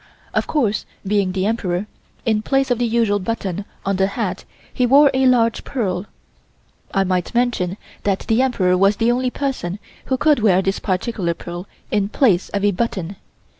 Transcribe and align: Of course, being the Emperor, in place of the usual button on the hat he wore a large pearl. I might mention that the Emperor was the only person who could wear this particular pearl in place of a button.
Of 0.33 0.47
course, 0.47 0.87
being 1.05 1.31
the 1.31 1.45
Emperor, 1.45 1.85
in 2.25 2.41
place 2.41 2.71
of 2.71 2.79
the 2.79 2.87
usual 2.87 3.19
button 3.19 3.65
on 3.85 3.97
the 3.97 4.07
hat 4.07 4.45
he 4.73 4.87
wore 4.87 5.11
a 5.13 5.27
large 5.27 5.63
pearl. 5.63 6.07
I 6.91 7.03
might 7.03 7.35
mention 7.35 7.77
that 8.01 8.21
the 8.21 8.41
Emperor 8.41 8.75
was 8.75 8.95
the 8.95 9.11
only 9.11 9.29
person 9.29 9.77
who 10.05 10.17
could 10.17 10.39
wear 10.39 10.63
this 10.63 10.79
particular 10.79 11.35
pearl 11.35 11.67
in 11.91 12.09
place 12.09 12.49
of 12.49 12.65
a 12.65 12.71
button. 12.71 13.17